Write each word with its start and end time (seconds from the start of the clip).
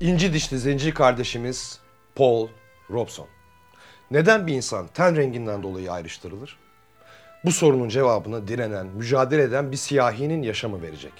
İnci 0.00 0.32
dişli 0.32 0.58
zenci 0.58 0.94
kardeşimiz 0.94 1.78
Paul 2.14 2.48
Robson. 2.90 3.26
Neden 4.10 4.46
bir 4.46 4.54
insan 4.54 4.86
ten 4.86 5.16
renginden 5.16 5.62
dolayı 5.62 5.92
ayrıştırılır? 5.92 6.58
Bu 7.44 7.52
sorunun 7.52 7.88
cevabını 7.88 8.48
direnen, 8.48 8.86
mücadele 8.86 9.42
eden 9.42 9.72
bir 9.72 9.76
siyahinin 9.76 10.42
yaşamı 10.42 10.82
verecek. 10.82 11.12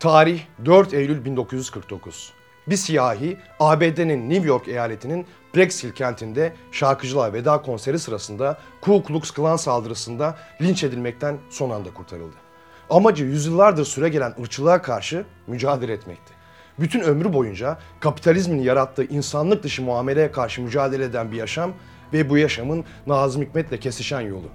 Tarih 0.00 0.40
4 0.64 0.94
Eylül 0.94 1.24
1949. 1.24 2.32
Bir 2.66 2.76
siyahi 2.76 3.36
ABD'nin 3.60 4.30
New 4.30 4.48
York 4.48 4.68
eyaletinin 4.68 5.26
Brexill 5.54 5.92
kentinde 5.92 6.56
şarkıcılığa 6.72 7.32
veda 7.32 7.62
konseri 7.62 7.98
sırasında 7.98 8.58
Ku 8.80 9.02
Klux 9.02 9.30
Klan 9.30 9.56
saldırısında 9.56 10.38
linç 10.62 10.84
edilmekten 10.84 11.38
son 11.50 11.70
anda 11.70 11.94
kurtarıldı. 11.94 12.47
Amacı 12.90 13.24
yüzyıllardır 13.24 13.84
süre 13.84 14.08
gelen 14.08 14.34
ırkçılığa 14.40 14.82
karşı 14.82 15.24
mücadele 15.46 15.92
etmekti. 15.92 16.32
Bütün 16.80 17.00
ömrü 17.00 17.32
boyunca 17.32 17.78
kapitalizmin 18.00 18.62
yarattığı 18.62 19.04
insanlık 19.04 19.62
dışı 19.62 19.82
muameleye 19.82 20.32
karşı 20.32 20.62
mücadele 20.62 21.04
eden 21.04 21.32
bir 21.32 21.36
yaşam 21.36 21.72
ve 22.12 22.30
bu 22.30 22.38
yaşamın 22.38 22.84
Nazım 23.06 23.42
Hikmet'le 23.42 23.80
kesişen 23.80 24.20
yolu. 24.20 24.48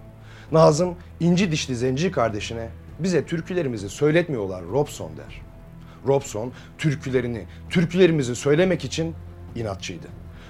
Nazım 0.51 0.95
inci 1.19 1.51
dişli 1.51 1.75
zenci 1.75 2.11
kardeşine 2.11 2.69
bize 2.99 3.25
türkülerimizi 3.25 3.89
söyletmiyorlar 3.89 4.63
Robson 4.63 5.11
der. 5.17 5.41
Robson 6.07 6.51
türkülerini, 6.77 7.45
türkülerimizi 7.69 8.35
söylemek 8.35 8.85
için 8.85 9.15
inatçıydı. 9.55 10.07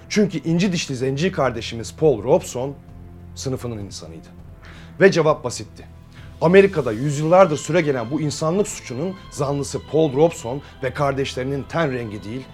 Çünkü 0.09 0.37
inci 0.37 0.71
dişli 0.71 0.95
zenci 0.95 1.31
kardeşimiz 1.31 1.95
Paul 1.95 2.23
Robson 2.23 2.75
sınıfının 3.35 3.77
insanıydı. 3.77 4.27
Ve 4.99 5.11
cevap 5.11 5.43
basitti. 5.43 5.92
Amerika'da 6.43 6.91
yüzyıllardır 6.91 7.57
süre 7.57 7.81
gelen 7.81 8.11
bu 8.11 8.21
insanlık 8.21 8.67
suçunun 8.67 9.15
zanlısı 9.31 9.79
Paul 9.91 10.13
Robson 10.13 10.61
ve 10.83 10.93
kardeşlerinin 10.93 11.63
ten 11.63 11.91
rengi 11.91 12.23
değil, 12.23 12.45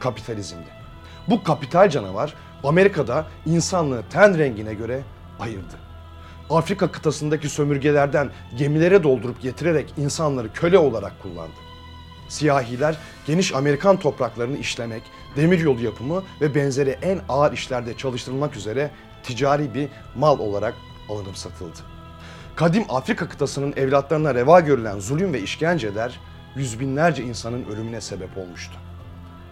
kapitalizmdi. 0.00 0.68
Bu 1.28 1.42
kapital 1.42 1.88
canavar 1.90 2.34
Amerika'da 2.64 3.26
insanlığı 3.46 4.02
ten 4.10 4.38
rengine 4.38 4.74
göre 4.74 5.02
ayırdı. 5.40 5.74
Afrika 6.50 6.92
kıtasındaki 6.92 7.48
sömürgelerden 7.48 8.30
gemilere 8.56 9.02
doldurup 9.02 9.42
getirerek 9.42 9.94
insanları 9.96 10.52
köle 10.52 10.78
olarak 10.78 11.22
kullandı. 11.22 11.54
Siyahiler 12.28 12.98
geniş 13.26 13.54
Amerikan 13.54 13.96
topraklarını 13.96 14.56
işlemek, 14.56 15.02
demiryolu 15.36 15.80
yapımı 15.80 16.22
ve 16.40 16.54
benzeri 16.54 16.90
en 16.90 17.20
ağır 17.28 17.52
işlerde 17.52 17.96
çalıştırılmak 17.96 18.56
üzere 18.56 18.90
ticari 19.22 19.74
bir 19.74 19.88
mal 20.16 20.38
olarak 20.38 20.74
alınıp 21.08 21.38
satıldı. 21.38 21.93
Kadim 22.56 22.84
Afrika 22.88 23.28
kıtasının 23.28 23.72
evlatlarına 23.76 24.34
reva 24.34 24.60
görülen 24.60 24.98
zulüm 24.98 25.32
ve 25.32 25.40
işkenceler 25.40 26.20
yüz 26.56 26.80
binlerce 26.80 27.22
insanın 27.22 27.64
ölümüne 27.64 28.00
sebep 28.00 28.38
olmuştu. 28.38 28.74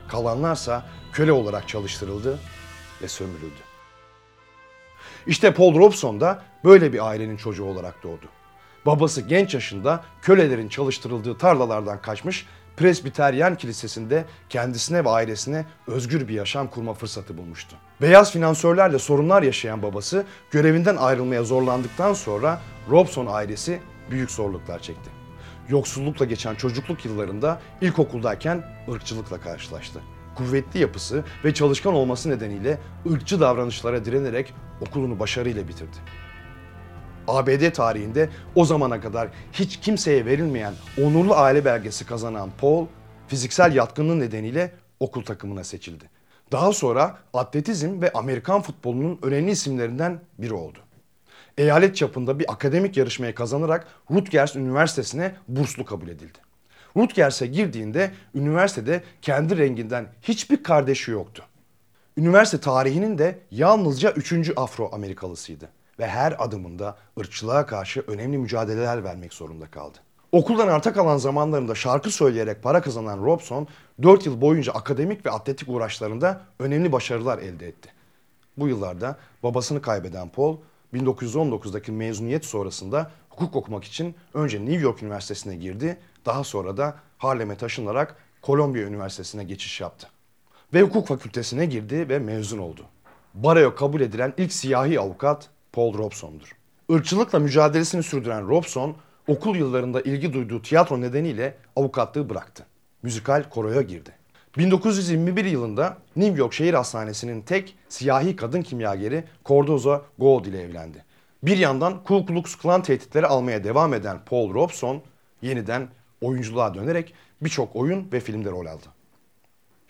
Kalanlarsa 0.08 0.86
köle 1.12 1.32
olarak 1.32 1.68
çalıştırıldı 1.68 2.38
ve 3.02 3.08
sömürüldü. 3.08 3.60
İşte 5.26 5.54
Paul 5.54 5.78
Robson 5.78 6.20
da 6.20 6.42
böyle 6.64 6.92
bir 6.92 7.06
ailenin 7.08 7.36
çocuğu 7.36 7.64
olarak 7.64 8.02
doğdu. 8.02 8.26
Babası 8.86 9.20
genç 9.20 9.54
yaşında 9.54 10.04
kölelerin 10.22 10.68
çalıştırıldığı 10.68 11.38
tarlalardan 11.38 12.02
kaçmış 12.02 12.46
Presbiteryen 12.76 13.56
Kilisesi'nde 13.56 14.24
kendisine 14.48 15.04
ve 15.04 15.08
ailesine 15.08 15.64
özgür 15.86 16.28
bir 16.28 16.34
yaşam 16.34 16.68
kurma 16.68 16.94
fırsatı 16.94 17.38
bulmuştu. 17.38 17.76
Beyaz 18.00 18.32
finansörlerle 18.32 18.98
sorunlar 18.98 19.42
yaşayan 19.42 19.82
babası 19.82 20.24
görevinden 20.50 20.96
ayrılmaya 20.96 21.44
zorlandıktan 21.44 22.14
sonra 22.14 22.60
Robson 22.90 23.26
ailesi 23.26 23.80
büyük 24.10 24.30
zorluklar 24.30 24.78
çekti. 24.78 25.10
Yoksullukla 25.68 26.24
geçen 26.24 26.54
çocukluk 26.54 27.04
yıllarında 27.04 27.60
ilkokuldayken 27.80 28.64
ırkçılıkla 28.92 29.40
karşılaştı. 29.40 30.00
Kuvvetli 30.34 30.80
yapısı 30.80 31.24
ve 31.44 31.54
çalışkan 31.54 31.94
olması 31.94 32.30
nedeniyle 32.30 32.78
ırkçı 33.12 33.40
davranışlara 33.40 34.04
direnerek 34.04 34.54
okulunu 34.80 35.18
başarıyla 35.18 35.68
bitirdi. 35.68 35.96
ABD 37.28 37.70
tarihinde 37.70 38.28
o 38.54 38.64
zamana 38.64 39.00
kadar 39.00 39.28
hiç 39.52 39.76
kimseye 39.76 40.26
verilmeyen 40.26 40.74
onurlu 41.02 41.34
aile 41.34 41.64
belgesi 41.64 42.06
kazanan 42.06 42.50
Paul, 42.60 42.86
fiziksel 43.28 43.74
yatkınlığı 43.74 44.20
nedeniyle 44.20 44.72
okul 45.00 45.24
takımına 45.24 45.64
seçildi. 45.64 46.04
Daha 46.52 46.72
sonra 46.72 47.18
atletizm 47.34 48.00
ve 48.00 48.12
Amerikan 48.12 48.62
futbolunun 48.62 49.18
önemli 49.22 49.50
isimlerinden 49.50 50.20
biri 50.38 50.54
oldu. 50.54 50.78
Eyalet 51.58 51.96
çapında 51.96 52.38
bir 52.38 52.52
akademik 52.52 52.96
yarışmayı 52.96 53.34
kazanarak 53.34 53.86
Rutgers 54.10 54.56
Üniversitesi'ne 54.56 55.34
burslu 55.48 55.84
kabul 55.84 56.08
edildi. 56.08 56.38
Rutgers'e 56.96 57.46
girdiğinde 57.46 58.10
üniversitede 58.34 59.02
kendi 59.22 59.58
renginden 59.58 60.06
hiçbir 60.22 60.62
kardeşi 60.62 61.10
yoktu. 61.10 61.44
Üniversite 62.16 62.60
tarihinin 62.60 63.18
de 63.18 63.38
yalnızca 63.50 64.10
üçüncü 64.10 64.52
Afro-Amerikalısıydı 64.52 65.68
ve 65.98 66.06
her 66.06 66.44
adımında 66.44 66.96
ırkçılığa 67.20 67.66
karşı 67.66 68.04
önemli 68.06 68.38
mücadeleler 68.38 69.04
vermek 69.04 69.32
zorunda 69.32 69.66
kaldı. 69.66 69.98
Okuldan 70.32 70.68
arta 70.68 70.92
kalan 70.92 71.16
zamanlarında 71.16 71.74
şarkı 71.74 72.10
söyleyerek 72.10 72.62
para 72.62 72.80
kazanan 72.82 73.24
Robson 73.24 73.68
4 74.02 74.26
yıl 74.26 74.40
boyunca 74.40 74.72
akademik 74.72 75.26
ve 75.26 75.30
atletik 75.30 75.68
uğraşlarında 75.68 76.40
önemli 76.58 76.92
başarılar 76.92 77.38
elde 77.38 77.68
etti. 77.68 77.88
Bu 78.56 78.68
yıllarda 78.68 79.16
babasını 79.42 79.82
kaybeden 79.82 80.28
Paul 80.28 80.56
1919'daki 80.94 81.92
mezuniyet 81.92 82.44
sonrasında 82.44 83.10
hukuk 83.28 83.56
okumak 83.56 83.84
için 83.84 84.14
önce 84.34 84.60
New 84.60 84.80
York 84.80 85.02
Üniversitesi'ne 85.02 85.56
girdi, 85.56 85.98
daha 86.26 86.44
sonra 86.44 86.76
da 86.76 86.96
Harlem'e 87.18 87.56
taşınarak 87.56 88.16
Columbia 88.42 88.82
Üniversitesi'ne 88.82 89.44
geçiş 89.44 89.80
yaptı. 89.80 90.08
Ve 90.74 90.82
hukuk 90.82 91.08
fakültesine 91.08 91.66
girdi 91.66 92.08
ve 92.08 92.18
mezun 92.18 92.58
oldu. 92.58 92.82
Baroya 93.34 93.74
kabul 93.74 94.00
edilen 94.00 94.34
ilk 94.36 94.52
siyahi 94.52 95.00
avukat 95.00 95.48
Paul 95.72 95.98
Robson'dur. 95.98 96.56
Irkçılıkla 96.88 97.38
mücadelesini 97.38 98.02
sürdüren 98.02 98.48
Robson, 98.48 98.96
okul 99.26 99.56
yıllarında 99.56 100.00
ilgi 100.00 100.32
duyduğu 100.32 100.62
tiyatro 100.62 101.00
nedeniyle 101.00 101.54
avukatlığı 101.76 102.30
bıraktı. 102.30 102.66
Müzikal 103.02 103.42
koroya 103.50 103.82
girdi. 103.82 104.10
1921 104.58 105.44
yılında 105.44 105.98
New 106.16 106.38
York 106.38 106.52
Şehir 106.52 106.74
Hastanesi'nin 106.74 107.42
tek 107.42 107.76
siyahi 107.88 108.36
kadın 108.36 108.62
kimyageri 108.62 109.24
Cordoza 109.44 110.02
Gold 110.18 110.44
ile 110.44 110.62
evlendi. 110.62 111.04
Bir 111.42 111.56
yandan 111.56 112.04
Ku 112.04 112.26
Klux 112.26 112.56
Klan 112.56 112.82
tehditleri 112.82 113.26
almaya 113.26 113.64
devam 113.64 113.94
eden 113.94 114.18
Paul 114.26 114.54
Robson 114.54 115.02
yeniden 115.42 115.88
oyunculuğa 116.20 116.74
dönerek 116.74 117.14
birçok 117.42 117.76
oyun 117.76 118.12
ve 118.12 118.20
filmde 118.20 118.50
rol 118.50 118.66
aldı. 118.66 118.86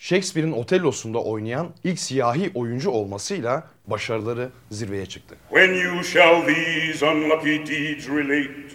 Shakespeare'in 0.03 0.53
Otello'sunda 0.53 1.19
oynayan 1.19 1.71
ilk 1.85 1.99
siyahi 1.99 2.51
oyuncu 2.55 2.91
olmasıyla 2.91 3.69
başarıları 3.87 4.51
zirveye 4.71 5.07
çıktı. 5.07 5.37
When 5.49 5.75
you 5.75 6.05
shall 6.05 6.47
these 6.47 7.07
unlucky 7.07 7.67
deeds 7.67 8.09
relate, 8.09 8.75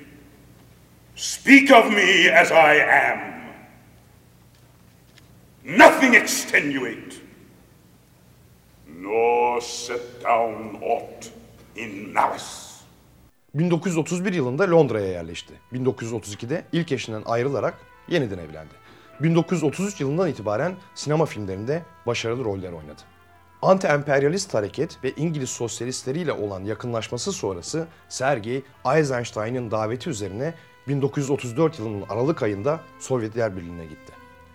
speak 1.15 1.71
of 1.71 1.91
me 1.91 2.39
as 2.41 2.51
I 2.51 2.81
am. 2.83 3.19
Nothing 5.79 6.15
extenuate, 6.15 7.15
nor 8.99 9.61
set 9.61 10.23
down 10.23 10.85
aught 10.85 11.31
in 11.75 12.13
malice. 12.13 12.45
1931 13.53 14.33
yılında 14.33 14.71
Londra'ya 14.71 15.07
yerleşti. 15.07 15.53
1932'de 15.73 16.63
ilk 16.71 16.91
eşinden 16.91 17.23
ayrılarak 17.25 17.77
yeniden 18.07 18.37
evlendi. 18.37 18.86
1933 19.19 20.01
yılından 20.01 20.29
itibaren 20.29 20.75
sinema 20.95 21.25
filmlerinde 21.25 21.83
başarılı 22.05 22.45
roller 22.45 22.71
oynadı. 22.71 23.01
Anti-emperyalist 23.61 24.53
hareket 24.53 25.03
ve 25.03 25.11
İngiliz 25.11 25.49
sosyalistleriyle 25.49 26.31
olan 26.31 26.63
yakınlaşması 26.63 27.31
sonrası 27.31 27.87
Sergey 28.09 28.63
Eisenstein'ın 28.95 29.71
daveti 29.71 30.09
üzerine 30.09 30.53
1934 30.87 31.79
yılının 31.79 32.05
Aralık 32.09 32.43
ayında 32.43 32.79
Sovyetler 32.99 33.57
Birliği'ne 33.57 33.85
gitti. 33.85 34.13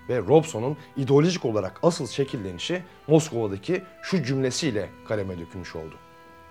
Ve 0.09 0.19
Robson'un 0.19 0.77
ideolojik 0.97 1.45
olarak 1.45 1.81
asıl 1.83 2.07
şekillenişi 2.07 2.83
Moskova'daki 3.07 3.83
şu 4.03 4.23
cümlesiyle 4.23 4.89
kaleme 5.09 5.39
dökülmüş 5.39 5.77
oldu. 5.77 5.95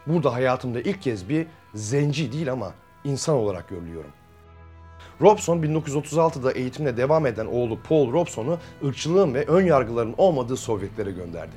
Burada 0.07 0.33
hayatımda 0.33 0.81
ilk 0.81 1.01
kez 1.01 1.29
bir 1.29 1.47
zenci 1.73 2.31
değil 2.31 2.51
ama 2.51 2.73
insan 3.03 3.35
olarak 3.35 3.69
görülüyorum. 3.69 4.11
Robson 5.21 5.57
1936'da 5.57 6.51
eğitimine 6.51 6.98
devam 6.98 7.25
eden 7.25 7.45
oğlu 7.45 7.80
Paul 7.80 8.13
Robson'u 8.13 8.57
ırkçılığın 8.86 9.33
ve 9.33 9.45
ön 9.45 9.65
yargıların 9.65 10.15
olmadığı 10.18 10.57
Sovyetlere 10.57 11.12
gönderdi. 11.12 11.56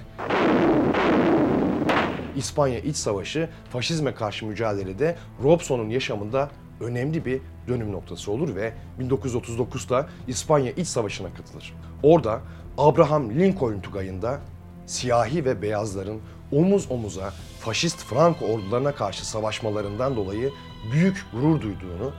İspanya 2.37 2.79
İç 2.79 2.97
Savaşı 2.97 3.49
faşizme 3.71 4.15
karşı 4.15 4.47
mücadelede 4.47 5.17
Robson'un 5.43 5.91
yaşamında 5.91 6.51
önemli 6.81 7.25
bir 7.25 7.41
dönüm 7.69 7.93
noktası 7.93 8.33
olur 8.33 8.55
ve 8.55 8.73
1939'da 9.01 10.07
İspanya 10.29 10.73
İç 10.73 10.89
Savaşı'na 10.89 11.35
katılır. 11.35 11.75
Orada 12.03 12.41
Abraham 12.79 13.31
Lincoln 13.31 13.81
Tugayı'nda 13.81 14.41
siyahi 14.87 15.45
ve 15.45 15.63
beyazların 15.63 16.21
omuz 16.53 16.91
omuza 16.91 17.33
faşist 17.61 18.05
Franco 18.05 18.47
ordularına 18.47 18.95
karşı 18.95 19.27
savaşmalarından 19.27 20.17
dolayı 20.17 20.51
büyük 20.93 21.27
gurur 21.33 21.61
duyduğunu 21.61 22.13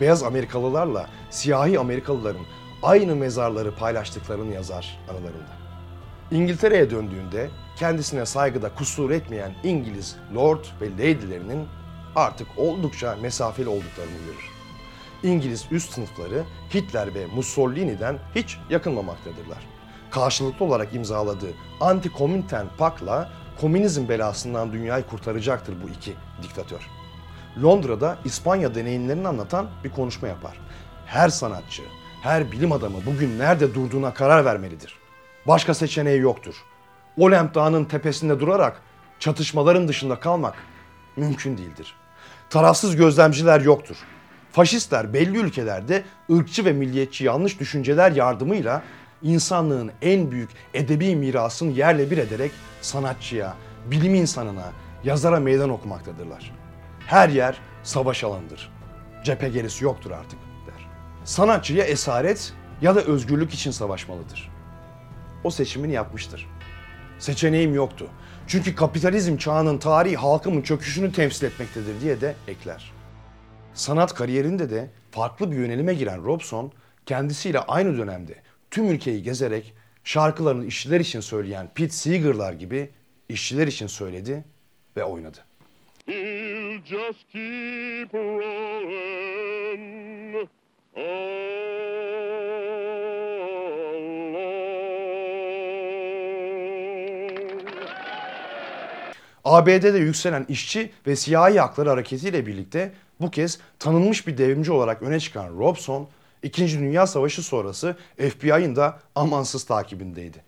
beyaz 0.00 0.22
Amerikalılarla 0.22 1.06
siyahi 1.30 1.78
Amerikalıların 1.78 2.46
aynı 2.82 3.16
mezarları 3.16 3.74
paylaştıklarını 3.74 4.54
yazar 4.54 4.98
anılarında. 5.10 5.56
İngiltere'ye 6.30 6.90
döndüğünde 6.90 7.50
kendisine 7.76 8.26
saygıda 8.26 8.74
kusur 8.74 9.10
etmeyen 9.10 9.54
İngiliz 9.64 10.16
lord 10.34 10.64
ve 10.80 10.90
lady'lerinin 10.92 11.66
artık 12.16 12.46
oldukça 12.56 13.16
mesafeli 13.22 13.68
olduklarını 13.68 14.18
görür. 14.26 14.50
İngiliz 15.22 15.66
üst 15.70 15.92
sınıfları 15.92 16.44
Hitler 16.74 17.14
ve 17.14 17.26
Mussolini'den 17.26 18.18
hiç 18.34 18.58
yakınmamaktadırlar. 18.70 19.58
Karşılıklı 20.10 20.66
olarak 20.66 20.94
imzaladığı 20.94 21.52
Anti-Komintern 21.80 22.66
Pak'la 22.78 23.30
komünizm 23.60 24.08
belasından 24.08 24.72
dünyayı 24.72 25.04
kurtaracaktır 25.06 25.74
bu 25.82 25.88
iki 25.88 26.12
diktatör. 26.42 26.95
Londra'da 27.62 28.18
İspanya 28.24 28.74
deneyimlerini 28.74 29.28
anlatan 29.28 29.68
bir 29.84 29.90
konuşma 29.90 30.28
yapar. 30.28 30.60
Her 31.06 31.28
sanatçı, 31.28 31.82
her 32.22 32.52
bilim 32.52 32.72
adamı 32.72 32.96
bugün 33.06 33.38
nerede 33.38 33.74
durduğuna 33.74 34.14
karar 34.14 34.44
vermelidir. 34.44 34.96
Başka 35.46 35.74
seçeneği 35.74 36.20
yoktur. 36.20 36.54
Olemp 37.18 37.54
Dağı'nın 37.54 37.84
tepesinde 37.84 38.40
durarak 38.40 38.82
çatışmaların 39.18 39.88
dışında 39.88 40.20
kalmak 40.20 40.54
mümkün 41.16 41.58
değildir. 41.58 41.94
Tarafsız 42.50 42.96
gözlemciler 42.96 43.60
yoktur. 43.60 43.96
Faşistler 44.52 45.12
belli 45.12 45.38
ülkelerde 45.38 46.04
ırkçı 46.32 46.64
ve 46.64 46.72
milliyetçi 46.72 47.24
yanlış 47.24 47.60
düşünceler 47.60 48.12
yardımıyla 48.12 48.82
insanlığın 49.22 49.90
en 50.02 50.30
büyük 50.30 50.50
edebi 50.74 51.16
mirasını 51.16 51.72
yerle 51.72 52.10
bir 52.10 52.18
ederek 52.18 52.50
sanatçıya, 52.80 53.54
bilim 53.90 54.14
insanına, 54.14 54.72
yazara 55.04 55.40
meydan 55.40 55.70
okumaktadırlar. 55.70 56.52
Her 57.06 57.28
yer 57.28 57.58
savaş 57.82 58.24
alanıdır. 58.24 58.72
Cephe 59.24 59.48
gerisi 59.48 59.84
yoktur 59.84 60.10
artık 60.10 60.38
der. 60.66 60.88
Sanatçı 61.24 61.74
ya 61.74 61.84
esaret 61.84 62.52
ya 62.82 62.94
da 62.94 63.00
özgürlük 63.00 63.54
için 63.54 63.70
savaşmalıdır. 63.70 64.50
O 65.44 65.50
seçimini 65.50 65.92
yapmıştır. 65.92 66.48
Seçeneğim 67.18 67.74
yoktu. 67.74 68.08
Çünkü 68.46 68.74
kapitalizm 68.74 69.36
çağının 69.36 69.78
tarihi 69.78 70.16
halkımın 70.16 70.62
çöküşünü 70.62 71.12
temsil 71.12 71.46
etmektedir 71.46 72.00
diye 72.00 72.20
de 72.20 72.34
ekler. 72.48 72.92
Sanat 73.74 74.14
kariyerinde 74.14 74.70
de 74.70 74.90
farklı 75.10 75.50
bir 75.50 75.56
yönelime 75.56 75.94
giren 75.94 76.24
Robson 76.24 76.72
kendisiyle 77.06 77.60
aynı 77.60 77.98
dönemde 77.98 78.34
tüm 78.70 78.90
ülkeyi 78.90 79.22
gezerek 79.22 79.74
şarkılarını 80.04 80.64
işçiler 80.64 81.00
için 81.00 81.20
söyleyen 81.20 81.70
Pete 81.74 81.92
Seeger'lar 81.92 82.52
gibi 82.52 82.90
işçiler 83.28 83.66
için 83.66 83.86
söyledi 83.86 84.44
ve 84.96 85.04
oynadı. 85.04 85.38
Just 86.84 87.24
keep 87.32 88.12
rolling 88.12 89.56
ABD'de 99.44 99.98
yükselen 99.98 100.46
işçi 100.48 100.90
ve 101.06 101.16
siyahi 101.16 101.60
hakları 101.60 101.88
hareketiyle 101.88 102.46
birlikte 102.46 102.92
bu 103.20 103.30
kez 103.30 103.58
tanınmış 103.78 104.26
bir 104.26 104.38
devrimci 104.38 104.72
olarak 104.72 105.02
öne 105.02 105.20
çıkan 105.20 105.58
Robson, 105.58 106.08
İkinci 106.42 106.78
Dünya 106.78 107.06
Savaşı 107.06 107.42
sonrası 107.42 107.96
FBI'ın 108.16 108.76
da 108.76 109.00
amansız 109.14 109.64
takibindeydi. 109.64 110.45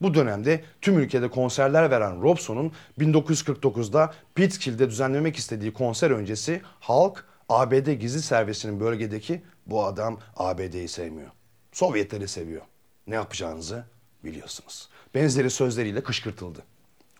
Bu 0.00 0.14
dönemde 0.14 0.64
tüm 0.80 0.98
ülkede 0.98 1.30
konserler 1.30 1.90
veren 1.90 2.22
Robson'un 2.22 2.72
1949'da 2.98 4.14
Pittsburgh'de 4.34 4.90
düzenlemek 4.90 5.36
istediği 5.36 5.72
konser 5.72 6.10
öncesi 6.10 6.62
halk 6.80 7.24
ABD 7.48 7.92
gizli 7.92 8.22
servisinin 8.22 8.80
bölgedeki 8.80 9.42
bu 9.66 9.84
adam 9.84 10.18
ABD'yi 10.36 10.88
sevmiyor. 10.88 11.30
Sovyetleri 11.72 12.28
seviyor. 12.28 12.62
Ne 13.06 13.14
yapacağınızı 13.14 13.84
biliyorsunuz. 14.24 14.88
Benzeri 15.14 15.50
sözleriyle 15.50 16.02
kışkırtıldı. 16.02 16.62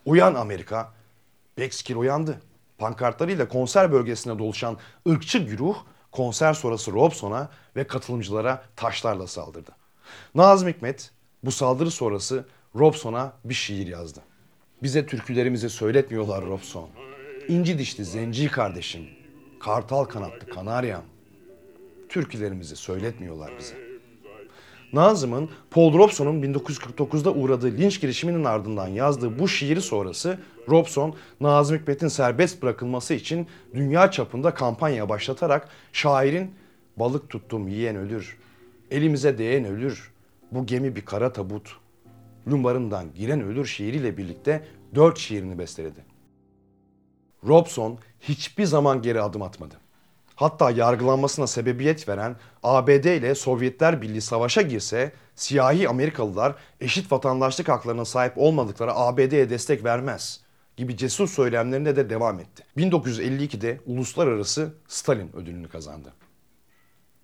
Uyan 0.05 0.35
Amerika. 0.35 0.93
Bexkir 1.59 1.97
uyandı. 1.97 2.41
Pankartlarıyla 2.79 3.49
konser 3.49 3.93
bölgesine 3.93 4.39
doluşan 4.39 4.79
ırkçı 5.09 5.39
güruh 5.39 5.77
konser 6.13 6.55
sonrası 6.55 6.93
Robson'a 6.93 7.49
ve 7.77 7.87
katılımcılara 7.87 8.63
taşlarla 8.77 9.27
saldırdı. 9.27 9.71
Nazım 10.35 10.69
Hikmet 10.69 11.11
bu 11.45 11.53
saldırı 11.53 11.91
sonrası 11.91 12.47
Robson'a 12.77 13.33
bir 13.45 13.55
şiir 13.55 13.87
yazdı. 13.87 14.21
Bize 14.83 15.07
türkülerimizi 15.07 15.71
söyletmiyorlar 15.71 16.47
Robson. 16.47 16.89
İnci 17.49 17.79
dişli 17.79 18.05
zenci 18.05 18.51
kardeşim, 18.51 19.03
kartal 19.61 20.05
kanatlı 20.05 20.47
kanaryam. 20.47 21.03
Türkülerimizi 22.09 22.77
söyletmiyorlar 22.77 23.53
bize. 23.59 23.75
Nazım'ın 24.93 25.51
Paul 25.71 25.99
Robson'un 25.99 26.43
1949'da 26.43 27.33
uğradığı 27.33 27.71
linç 27.79 28.01
girişiminin 28.01 28.45
ardından 28.45 28.89
yazdığı 28.89 29.39
bu 29.39 29.49
şiiri 29.49 29.81
sonrası 29.81 30.39
Robson, 30.69 31.15
Nazım 31.41 31.79
Hikmet'in 31.79 32.09
serbest 32.09 32.63
bırakılması 32.63 33.15
için 33.15 33.47
dünya 33.75 34.11
çapında 34.11 34.55
kampanya 34.55 35.09
başlatarak 35.09 35.69
şairin 35.93 36.51
balık 36.97 37.31
tuttum 37.31 37.69
yiyen 37.69 37.97
ölür, 37.97 38.39
elimize 38.91 39.39
değen 39.39 39.65
ölür, 39.65 40.13
bu 40.53 40.67
gemi 40.67 40.97
bir 40.97 41.05
kara 41.05 41.33
tabut, 41.33 41.81
lumbarından 42.49 43.15
giren 43.15 43.41
ölür 43.41 43.67
şiiriyle 43.67 44.17
birlikte 44.17 44.65
dört 44.95 45.19
şiirini 45.19 45.59
besteledi. 45.59 46.05
Robson 47.47 47.99
hiçbir 48.21 48.65
zaman 48.65 49.03
geri 49.03 49.23
adım 49.23 49.43
atmadı. 49.43 49.75
Hatta 50.35 50.71
yargılanmasına 50.71 51.47
sebebiyet 51.47 52.09
veren 52.09 52.37
ABD 52.63 53.05
ile 53.05 53.35
Sovyetler 53.35 54.03
Birliği 54.03 54.21
savaşa 54.21 54.63
girse 54.63 55.13
siyahi 55.35 55.89
Amerikalılar 55.89 56.55
eşit 56.81 57.13
vatandaşlık 57.13 57.69
haklarına 57.69 58.05
sahip 58.05 58.33
olmadıkları 58.37 58.95
ABD'ye 58.95 59.51
destek 59.51 59.85
vermez 59.85 60.41
gibi 60.77 60.97
cesur 60.97 61.29
söylemlerine 61.29 61.97
de 61.97 62.11
devam 62.11 62.41
etti. 62.41 62.63
1952'de 62.77 63.81
uluslararası 63.87 64.75
Stalin 64.89 65.37
ödülünü 65.37 65.69
kazandı. 65.69 66.13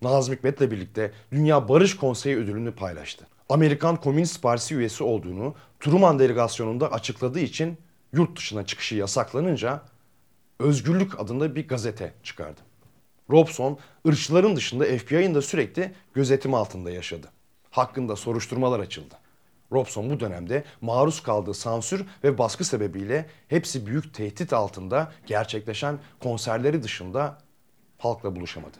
Nazım 0.01 0.35
Hikmet'le 0.35 0.61
birlikte 0.61 1.11
Dünya 1.31 1.69
Barış 1.69 1.95
Konseyi 1.95 2.37
ödülünü 2.37 2.71
paylaştı. 2.71 3.27
Amerikan 3.49 3.95
Komünist 3.95 4.41
Partisi 4.41 4.75
üyesi 4.75 5.03
olduğunu 5.03 5.55
Truman 5.79 6.19
delegasyonunda 6.19 6.91
açıkladığı 6.91 7.39
için 7.39 7.77
yurt 8.13 8.37
dışına 8.37 8.65
çıkışı 8.65 8.95
yasaklanınca 8.95 9.81
Özgürlük 10.59 11.19
adında 11.19 11.55
bir 11.55 11.67
gazete 11.67 12.13
çıkardı. 12.23 12.61
Robson, 13.29 13.79
ırkçıların 14.07 14.55
dışında 14.55 14.85
FBI'ın 14.85 15.35
da 15.35 15.41
sürekli 15.41 15.93
gözetim 16.13 16.53
altında 16.53 16.91
yaşadı. 16.91 17.27
Hakkında 17.71 18.15
soruşturmalar 18.15 18.79
açıldı. 18.79 19.15
Robson 19.71 20.09
bu 20.09 20.19
dönemde 20.19 20.63
maruz 20.81 21.23
kaldığı 21.23 21.53
sansür 21.53 22.05
ve 22.23 22.37
baskı 22.37 22.65
sebebiyle 22.65 23.29
hepsi 23.47 23.85
büyük 23.85 24.13
tehdit 24.13 24.53
altında 24.53 25.11
gerçekleşen 25.25 25.99
konserleri 26.19 26.83
dışında 26.83 27.37
halkla 27.97 28.35
buluşamadı. 28.35 28.77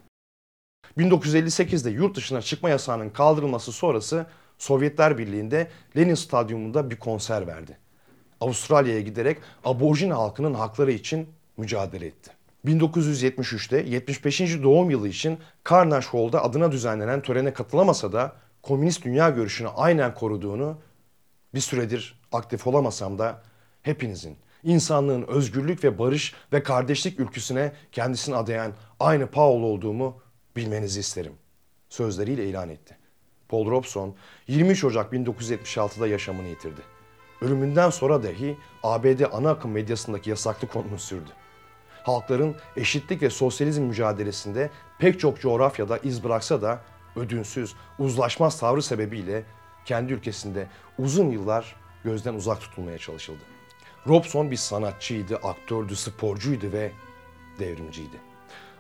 1958'de 0.98 1.90
yurt 1.90 2.16
dışına 2.16 2.42
çıkma 2.42 2.70
yasağının 2.70 3.10
kaldırılması 3.10 3.72
sonrası 3.72 4.26
Sovyetler 4.58 5.18
Birliği'nde 5.18 5.68
Lenin 5.98 6.16
Stadyumunda 6.16 6.90
bir 6.90 6.96
konser 6.96 7.48
verdi. 7.48 7.78
Avustralya'ya 8.42 9.02
giderek 9.02 9.38
aborjin 9.66 10.10
halkının 10.10 10.54
hakları 10.54 10.92
için 10.92 11.30
mücadele 11.58 12.06
etti. 12.06 12.32
1973'te 12.66 13.78
75. 13.78 14.40
doğum 14.64 14.90
yılı 14.90 15.08
için 15.08 15.40
Carnegie 15.70 16.10
Hall'da 16.10 16.44
adına 16.44 16.72
düzenlenen 16.72 17.22
törene 17.22 17.54
katılamasa 17.54 18.14
da 18.14 18.36
komünist 18.62 19.06
dünya 19.06 19.30
görüşünü 19.30 19.68
aynen 19.68 20.14
koruduğunu 20.14 20.78
bir 21.54 21.60
süredir 21.60 22.20
aktif 22.32 22.68
olamasam 22.68 23.20
da 23.20 23.42
hepinizin 23.82 24.38
insanlığın 24.64 25.22
özgürlük 25.28 25.84
ve 25.84 26.00
barış 26.00 26.34
ve 26.54 26.64
kardeşlik 26.64 27.20
ülküsüne 27.20 27.72
kendisini 27.92 28.36
adayan 28.36 28.74
aynı 29.00 29.28
Paul 29.28 29.64
olduğumu 29.64 30.22
bilmenizi 30.56 31.00
isterim. 31.00 31.34
Sözleriyle 31.90 32.50
ilan 32.50 32.70
etti. 32.70 32.98
Paul 33.50 33.72
Robson 33.72 34.16
23 34.48 34.84
Ocak 34.84 35.14
1976'da 35.14 36.08
yaşamını 36.08 36.48
yitirdi. 36.48 36.82
Ölümünden 37.42 37.90
sonra 37.90 38.24
dahi 38.24 38.58
ABD 38.84 39.22
ana 39.32 39.50
akım 39.50 39.72
medyasındaki 39.72 40.30
yasaklı 40.30 40.68
konunu 40.68 41.00
sürdü. 41.00 41.30
Halkların 42.04 42.56
eşitlik 42.76 43.22
ve 43.22 43.30
sosyalizm 43.30 43.84
mücadelesinde 43.84 44.70
pek 45.00 45.20
çok 45.20 45.42
coğrafyada 45.42 45.98
iz 45.98 46.24
bıraksa 46.24 46.62
da 46.62 46.82
ödünsüz, 47.16 47.76
uzlaşmaz 48.00 48.60
tavrı 48.60 48.82
sebebiyle 48.82 49.44
kendi 49.86 50.14
ülkesinde 50.14 50.68
uzun 50.98 51.30
yıllar 51.30 51.76
gözden 52.04 52.34
uzak 52.34 52.62
tutulmaya 52.62 52.98
çalışıldı. 52.98 53.44
Robson 54.08 54.52
bir 54.52 54.56
sanatçıydı, 54.56 55.36
aktördü, 55.36 55.96
sporcuydu 55.96 56.72
ve 56.72 56.92
devrimciydi. 57.60 58.18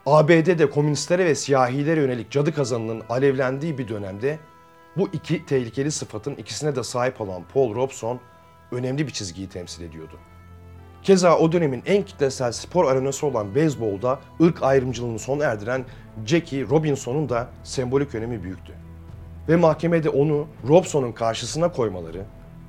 ABD'de 0.06 0.70
komünistlere 0.70 1.26
ve 1.26 1.36
siyahilere 1.36 2.00
yönelik 2.00 2.32
cadı 2.32 2.54
kazanının 2.54 3.04
alevlendiği 3.10 3.78
bir 3.78 3.88
dönemde 3.88 4.40
bu 4.98 5.10
iki 5.13 5.46
tehlikeli 5.46 5.92
sıfatın 5.92 6.36
ikisine 6.36 6.75
de 6.75 6.84
sahip 6.84 7.22
olan 7.22 7.44
Paul 7.54 7.75
Robson 7.75 8.20
önemli 8.72 9.08
bir 9.08 9.12
çizgiyi 9.12 9.50
temsil 9.50 9.84
ediyordu. 9.84 10.20
Keza 11.04 11.38
o 11.38 11.51
dönemin 11.51 11.84
en 11.86 12.06
kitlesel 12.06 12.51
spor 12.51 12.92
arenası 12.92 13.27
olan 13.27 13.56
beyzbolda 13.56 14.20
ırk 14.42 14.63
ayrımcılığını 14.63 15.20
sona 15.20 15.44
erdiren 15.44 15.86
Jackie 16.25 16.70
Robinson'un 16.70 17.30
da 17.30 17.48
sembolik 17.63 18.16
önemi 18.16 18.44
büyüktü. 18.44 18.74
Ve 19.50 19.56
mahkemede 19.56 20.10
onu 20.10 20.48
Robson'un 20.68 21.12
karşısına 21.12 21.72
koymaları, 21.72 22.25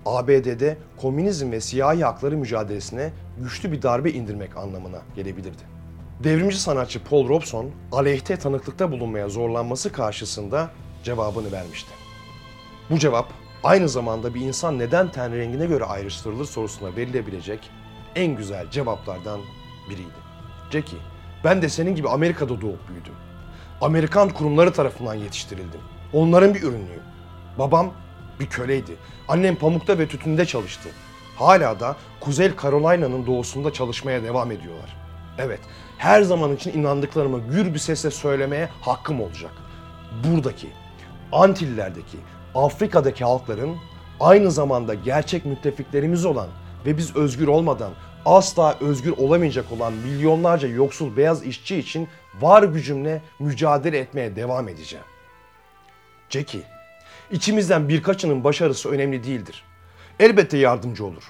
ABD'de 0.06 0.76
komünizm 0.96 1.52
ve 1.52 1.60
siyahi 1.60 2.04
hakları 2.04 2.36
mücadelesine 2.36 3.10
güçlü 3.38 3.72
bir 3.72 3.82
darbe 3.82 4.10
indirmek 4.10 4.56
anlamına 4.56 4.98
gelebilirdi. 5.16 5.62
Devrimci 6.24 6.60
sanatçı 6.60 7.04
Paul 7.04 7.28
Robson, 7.28 7.70
aleyhte 7.92 8.36
tanıklıkta 8.36 8.92
bulunmaya 8.92 9.28
zorlanması 9.28 9.92
karşısında 9.92 10.70
cevabını 11.04 11.52
vermişti. 11.52 11.97
Bu 12.90 12.98
cevap 12.98 13.32
aynı 13.64 13.88
zamanda 13.88 14.34
bir 14.34 14.40
insan 14.40 14.78
neden 14.78 15.12
ten 15.12 15.36
rengine 15.36 15.66
göre 15.66 15.84
ayrıştırılır 15.84 16.44
sorusuna 16.44 16.96
verilebilecek 16.96 17.70
en 18.16 18.36
güzel 18.36 18.70
cevaplardan 18.70 19.40
biriydi. 19.90 20.18
Jackie, 20.70 20.98
ben 21.44 21.62
de 21.62 21.68
senin 21.68 21.94
gibi 21.94 22.08
Amerika'da 22.08 22.60
doğup 22.60 22.88
büyüdüm. 22.88 23.14
Amerikan 23.80 24.28
kurumları 24.28 24.72
tarafından 24.72 25.14
yetiştirildim. 25.14 25.80
Onların 26.12 26.54
bir 26.54 26.62
ürünüyüm. 26.62 27.02
Babam 27.58 27.92
bir 28.40 28.46
köleydi. 28.46 28.96
Annem 29.28 29.56
pamukta 29.56 29.98
ve 29.98 30.08
tütünde 30.08 30.46
çalıştı. 30.46 30.88
Hala 31.36 31.80
da 31.80 31.96
Kuzey 32.20 32.52
Carolina'nın 32.62 33.26
doğusunda 33.26 33.72
çalışmaya 33.72 34.22
devam 34.22 34.52
ediyorlar. 34.52 34.96
Evet, 35.38 35.60
her 35.98 36.22
zaman 36.22 36.54
için 36.56 36.72
inandıklarımı 36.72 37.40
gür 37.50 37.74
bir 37.74 37.78
sesle 37.78 38.10
söylemeye 38.10 38.68
hakkım 38.80 39.20
olacak. 39.20 39.52
Buradaki, 40.24 40.68
Antillerdeki, 41.32 42.18
Afrika'daki 42.54 43.24
halkların 43.24 43.76
aynı 44.20 44.50
zamanda 44.50 44.94
gerçek 44.94 45.44
müttefiklerimiz 45.44 46.24
olan 46.24 46.48
ve 46.86 46.96
biz 46.96 47.16
özgür 47.16 47.46
olmadan 47.46 47.92
asla 48.26 48.76
özgür 48.80 49.12
olamayacak 49.16 49.72
olan 49.72 49.92
milyonlarca 49.92 50.68
yoksul 50.68 51.16
beyaz 51.16 51.46
işçi 51.46 51.76
için 51.76 52.08
var 52.40 52.62
gücümle 52.62 53.22
mücadele 53.38 53.98
etmeye 53.98 54.36
devam 54.36 54.68
edeceğim. 54.68 55.04
Jackie, 56.30 56.62
içimizden 57.30 57.88
birkaçının 57.88 58.44
başarısı 58.44 58.90
önemli 58.90 59.24
değildir. 59.24 59.64
Elbette 60.20 60.58
yardımcı 60.58 61.04
olur. 61.04 61.22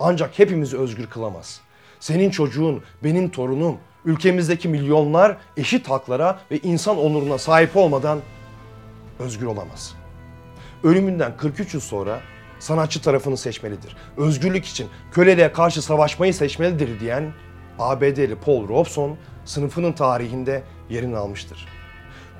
Ancak 0.00 0.38
hepimizi 0.38 0.78
özgür 0.78 1.06
kılamaz. 1.06 1.60
Senin 2.00 2.30
çocuğun, 2.30 2.82
benim 3.04 3.30
torunum, 3.30 3.78
ülkemizdeki 4.04 4.68
milyonlar 4.68 5.36
eşit 5.56 5.90
haklara 5.90 6.38
ve 6.50 6.58
insan 6.58 6.98
onuruna 6.98 7.38
sahip 7.38 7.76
olmadan 7.76 8.20
özgür 9.18 9.46
olamaz. 9.46 9.95
Ölümünden 10.84 11.36
43 11.36 11.74
yıl 11.74 11.80
sonra 11.80 12.20
sanatçı 12.58 13.02
tarafını 13.02 13.36
seçmelidir. 13.36 13.96
Özgürlük 14.16 14.64
için 14.64 14.88
köleliğe 15.12 15.52
karşı 15.52 15.82
savaşmayı 15.82 16.34
seçmelidir 16.34 17.00
diyen 17.00 17.32
ABD'li 17.78 18.36
Paul 18.36 18.68
Robeson 18.68 19.16
sınıfının 19.44 19.92
tarihinde 19.92 20.62
yerini 20.90 21.16
almıştır. 21.16 21.68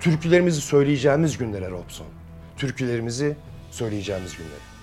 Türkülerimizi 0.01 0.61
söyleyeceğimiz 0.61 1.39
günlere 1.39 1.71
Robson. 1.71 2.07
Türkülerimizi 2.57 3.37
söyleyeceğimiz 3.71 4.37
günlere. 4.37 4.76